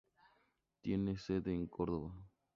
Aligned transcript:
Tiene 0.81 1.15
sede 1.19 1.53
en 1.53 1.67
Córdoba. 1.67 2.11